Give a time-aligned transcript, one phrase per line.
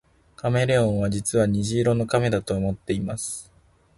[0.35, 3.51] カメレオンは実は虹色の亀だと思っています